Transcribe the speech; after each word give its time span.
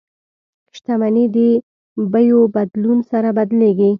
شتمني 0.77 1.25
د 1.35 1.37
بیو 2.11 2.39
بدلون 2.55 2.99
سره 3.11 3.29
بدلیږي. 3.37 3.89